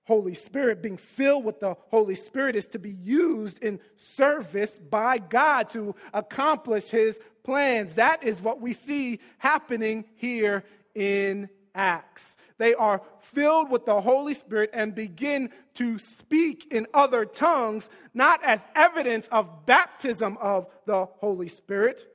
[0.06, 5.18] Holy Spirit, being filled with the Holy Spirit, is to be used in service by
[5.18, 7.96] God to accomplish His plans.
[7.96, 12.38] That is what we see happening here in Acts.
[12.58, 18.44] They are filled with the Holy Spirit and begin to speak in other tongues, not
[18.44, 22.08] as evidence of baptism of the Holy Spirit,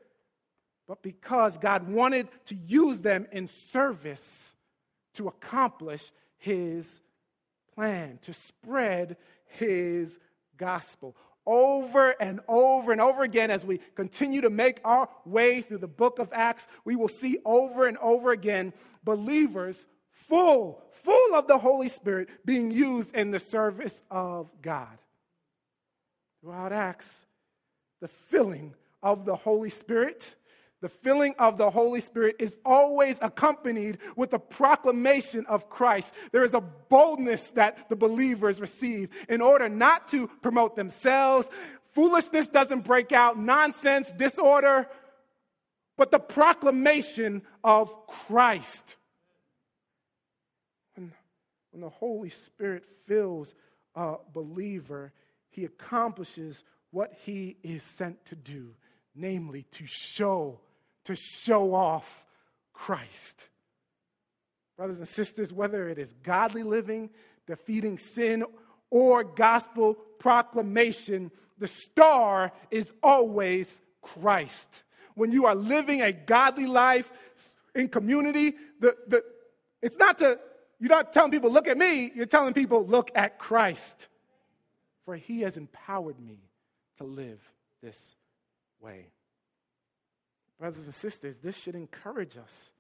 [0.89, 4.55] but because God wanted to use them in service
[5.15, 7.01] to accomplish his
[7.75, 9.17] plan, to spread
[9.47, 10.19] his
[10.57, 11.17] gospel.
[11.47, 15.89] Over and over and over again, as we continue to make our way through the
[15.89, 21.59] book of Acts, we will see over and over again believers full, full of the
[21.59, 24.99] Holy Spirit being used in the service of God.
[26.41, 27.25] Throughout Acts,
[28.01, 30.35] the filling of the Holy Spirit
[30.81, 36.15] the filling of the Holy Spirit is always accompanied with the proclamation of Christ.
[36.33, 41.51] There is a boldness that the believers receive in order not to promote themselves.
[41.93, 44.89] Foolishness doesn't break out, nonsense, disorder,
[45.99, 48.97] but the proclamation of Christ.
[50.95, 51.13] When,
[51.73, 53.55] when the Holy Spirit fills
[53.95, 55.13] a believer,
[55.51, 58.75] he accomplishes what he is sent to do,
[59.15, 60.61] namely to show
[61.11, 62.25] to show off
[62.73, 63.45] Christ.
[64.77, 67.11] Brothers and sisters, whether it is godly living,
[67.47, 68.45] defeating sin,
[68.91, 74.83] or gospel proclamation, the star is always Christ.
[75.15, 77.13] When you are living a godly life
[77.75, 79.25] in community, the, the,
[79.83, 80.39] it's not to,
[80.79, 84.09] you're not telling people, look at me, you're telling people, look at Christ.
[85.05, 86.39] For he has empowered me
[86.99, 87.41] to live
[87.83, 88.15] this
[88.81, 89.09] way.
[90.61, 92.71] Brothers and sisters, this should encourage us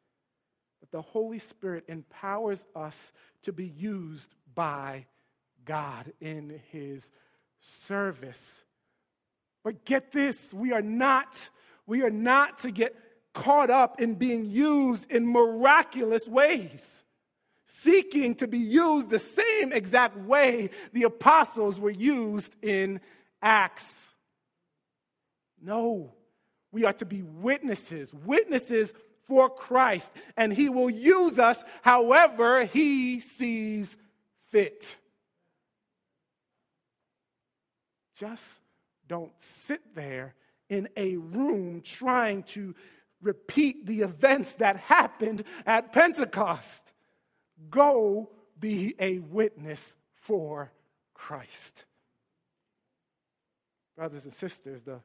[0.80, 3.10] that the Holy Spirit empowers us
[3.44, 5.06] to be used by
[5.64, 7.10] God in His
[7.58, 8.60] service.
[9.64, 11.48] But get this, we are not,
[11.86, 12.94] we are not to get
[13.32, 17.02] caught up in being used in miraculous ways,
[17.64, 23.00] seeking to be used the same exact way the apostles were used in
[23.40, 24.12] Acts.
[25.62, 26.12] No.
[26.72, 28.94] We are to be witnesses, witnesses
[29.26, 33.96] for Christ, and He will use us however He sees
[34.50, 34.96] fit.
[38.16, 38.60] Just
[39.08, 40.34] don't sit there
[40.68, 42.74] in a room trying to
[43.22, 46.92] repeat the events that happened at Pentecost.
[47.70, 50.72] Go be a witness for
[51.14, 51.84] Christ.
[53.96, 55.00] Brothers and sisters, the,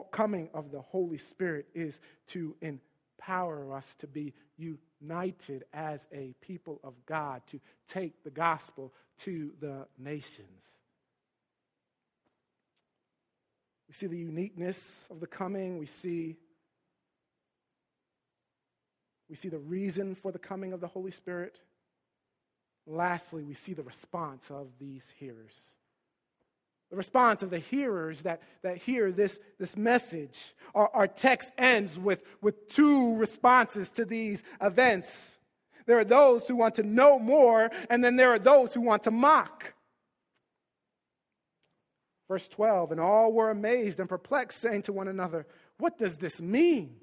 [0.00, 6.80] coming of the Holy Spirit is to empower us to be united as a people
[6.82, 10.48] of God, to take the gospel to the nations.
[13.88, 15.78] We see the uniqueness of the coming.
[15.78, 16.38] We see,
[19.28, 21.60] we see the reason for the coming of the Holy Spirit.
[22.86, 25.72] Lastly, we see the response of these hearers.
[26.92, 30.54] The response of the hearers that, that hear this, this message.
[30.74, 35.38] Our, our text ends with, with two responses to these events.
[35.86, 39.04] There are those who want to know more, and then there are those who want
[39.04, 39.72] to mock.
[42.28, 45.46] Verse 12, and all were amazed and perplexed, saying to one another,
[45.78, 46.96] What does this mean?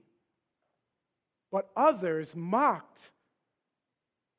[1.51, 3.09] But others mocked.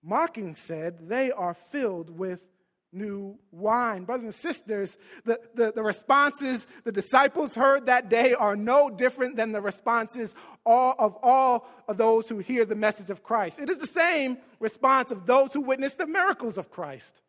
[0.00, 2.44] Mocking said, They are filled with
[2.92, 4.04] new wine.
[4.04, 9.36] Brothers and sisters, the, the, the, responses the disciples heard that day are no different
[9.36, 10.34] than the responses
[10.66, 13.58] all, of all of those who hear the message of Christ.
[13.58, 17.20] It is the same response of those who witness the miracles of Christ.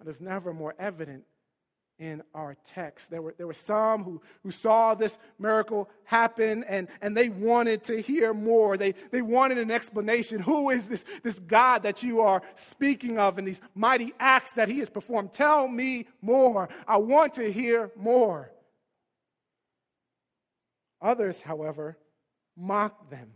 [0.00, 1.24] It is never more evident
[2.02, 3.10] in our text.
[3.10, 7.84] There were, there were some who, who saw this miracle happen and, and they wanted
[7.84, 8.76] to hear more.
[8.76, 10.40] They, they wanted an explanation.
[10.40, 14.68] Who is this, this God that you are speaking of and these mighty acts that
[14.68, 15.32] he has performed?
[15.32, 16.68] Tell me more.
[16.88, 18.50] I want to hear more.
[21.00, 21.96] Others, however,
[22.56, 23.34] mocked them.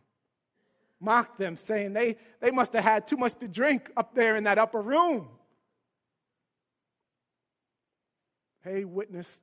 [0.99, 4.43] Mocked them, saying they, they must have had too much to drink up there in
[4.43, 5.29] that upper room.
[8.67, 9.43] They witnessed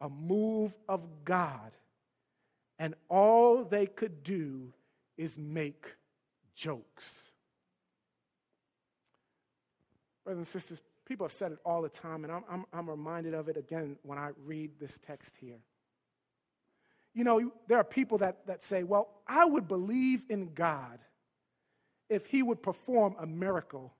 [0.00, 1.76] a move of God,
[2.78, 4.72] and all they could do
[5.16, 5.86] is make
[6.54, 7.24] jokes.
[10.22, 13.34] Brothers and sisters, people have said it all the time, and I'm, I'm, I'm reminded
[13.34, 15.58] of it again when I read this text here.
[17.12, 21.00] You know, there are people that, that say, well, I would believe in God
[22.08, 23.92] if He would perform a miracle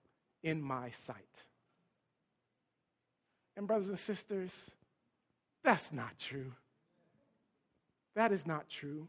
[0.44, 1.44] in my sight.
[3.57, 4.70] And, brothers and sisters,
[5.62, 6.52] that's not true.
[8.16, 9.09] That is not true.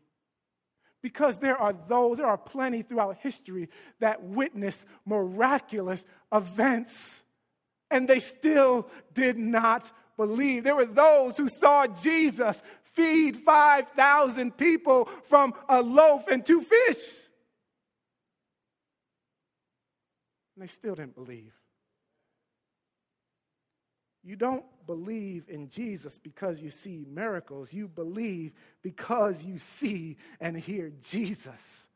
[1.01, 3.69] Because there are those, there are plenty throughout history
[3.99, 7.21] that witness miraculous events,
[7.91, 10.63] and they still did not believe.
[10.63, 12.63] There were those who saw Jesus
[12.95, 17.19] feed 5,000 people from a loaf and two fish.
[20.55, 21.53] And they still didn't believe.
[24.26, 27.71] You don't believe in Jesus because you see miracles.
[27.71, 31.88] You believe because you see and hear Jesus.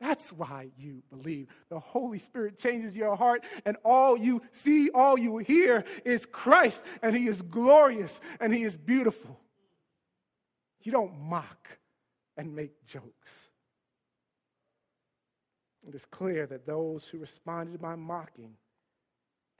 [0.00, 1.46] That's why you believe.
[1.68, 6.84] The Holy Spirit changes your heart, and all you see, all you hear is Christ,
[7.02, 9.38] and He is glorious and He is beautiful.
[10.82, 11.68] You don't mock
[12.36, 13.46] and make jokes.
[15.86, 18.54] It is clear that those who responded by mocking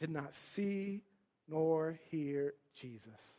[0.00, 1.02] did not see
[1.50, 3.38] nor hear Jesus.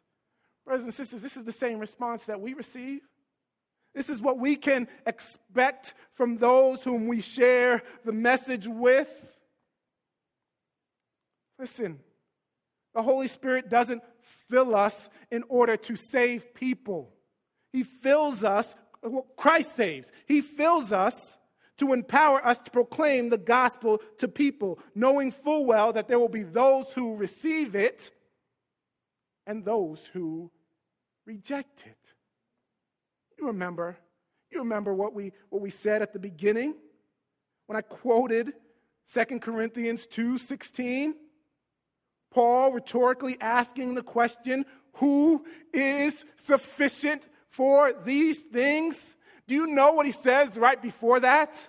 [0.66, 3.02] Brothers and sisters, this is the same response that we receive.
[3.96, 9.36] This is what we can expect from those whom we share the message with.
[11.60, 12.00] Listen,
[12.94, 14.04] the Holy Spirit doesn't
[14.50, 17.14] fill us in order to save people.
[17.74, 18.76] He fills us,
[19.36, 20.12] Christ saves.
[20.26, 21.38] He fills us
[21.78, 26.30] to empower us to proclaim the gospel to people, knowing full well that there will
[26.30, 28.12] be those who receive it
[29.48, 30.52] and those who
[31.26, 31.98] reject it.
[33.38, 33.98] You remember,
[34.52, 36.76] you remember what we, what we said at the beginning
[37.66, 38.54] when I quoted
[39.12, 41.14] 2 Corinthians 2:16?
[42.32, 49.16] Paul rhetorically asking the question, who is sufficient for these things?
[49.52, 51.68] Do you know what he says right before that?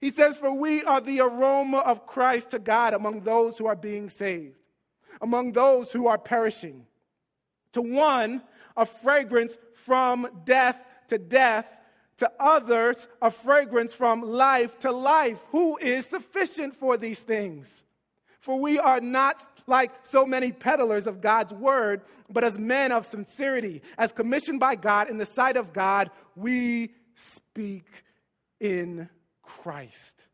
[0.00, 3.76] He says, For we are the aroma of Christ to God among those who are
[3.76, 4.56] being saved,
[5.20, 6.86] among those who are perishing.
[7.74, 8.42] To one,
[8.76, 10.76] a fragrance from death
[11.06, 11.72] to death,
[12.16, 15.40] to others, a fragrance from life to life.
[15.52, 17.84] Who is sufficient for these things?
[18.40, 23.06] For we are not like so many peddlers of God's word, but as men of
[23.06, 27.86] sincerity, as commissioned by God in the sight of God, we speak
[28.60, 29.08] in
[29.42, 30.26] Christ.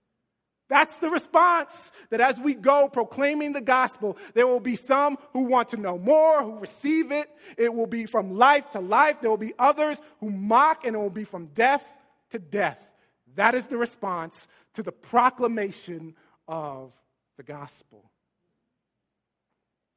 [0.69, 5.45] That's the response that as we go proclaiming the gospel, there will be some who
[5.45, 7.29] want to know more, who receive it.
[7.57, 9.21] It will be from life to life.
[9.21, 11.97] There will be others who mock, and it will be from death
[12.31, 12.93] to death.
[13.37, 16.15] That is the response to the proclamation
[16.47, 16.93] of
[17.39, 18.08] the gospel.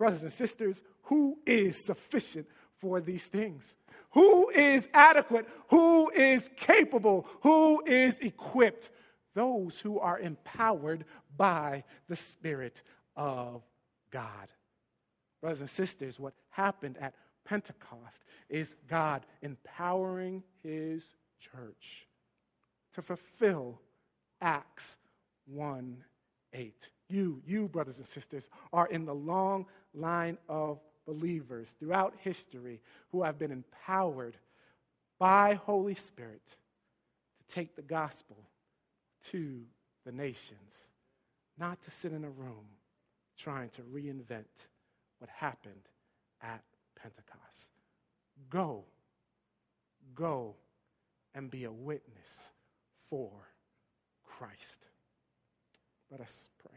[0.01, 2.47] Brothers and sisters, who is sufficient
[2.79, 3.75] for these things?
[4.13, 5.47] Who is adequate?
[5.69, 7.27] Who is capable?
[7.43, 8.89] Who is equipped?
[9.33, 11.05] those who are empowered
[11.37, 12.81] by the Spirit
[13.15, 13.63] of
[14.11, 14.49] God.
[15.41, 22.07] Brothers and sisters, what happened at Pentecost is God empowering his church
[22.93, 23.81] to fulfill
[24.41, 24.97] Acts
[25.45, 26.03] 1
[26.53, 26.73] 8.
[27.09, 32.81] You, you, brothers and sisters, are in the long line of believers throughout history
[33.11, 34.37] who have been empowered
[35.19, 38.37] by Holy Spirit to take the gospel
[39.31, 39.61] to
[40.05, 40.85] the nations,
[41.57, 42.65] not to sit in a room
[43.37, 44.45] trying to reinvent
[45.19, 45.89] what happened
[46.41, 46.63] at
[46.99, 47.69] Pentecost.
[48.49, 48.85] Go,
[50.15, 50.55] go
[51.33, 52.51] and be a witness
[53.07, 53.31] for
[54.23, 54.85] Christ.
[56.09, 56.70] Let us pray.